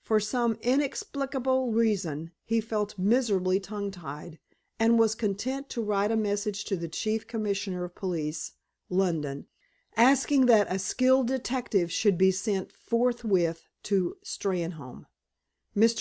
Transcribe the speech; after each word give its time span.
For 0.00 0.18
some 0.18 0.54
inexplicable 0.62 1.70
reason, 1.70 2.30
he 2.46 2.62
felt 2.62 2.98
miserably 2.98 3.60
tongue 3.60 3.90
tied, 3.90 4.38
and 4.80 4.98
was 4.98 5.14
content 5.14 5.68
to 5.68 5.82
write 5.82 6.10
a 6.10 6.16
message 6.16 6.64
to 6.64 6.76
the 6.78 6.88
Chief 6.88 7.26
Commissioner 7.26 7.84
of 7.84 7.94
Police, 7.94 8.52
London, 8.88 9.46
asking 9.94 10.46
that 10.46 10.72
a 10.74 10.78
skilled 10.78 11.28
detective 11.28 11.92
should 11.92 12.16
be 12.16 12.30
sent 12.30 12.72
forthwith 12.72 13.66
to 13.82 14.16
Steynholme. 14.24 15.04
Mr. 15.76 15.92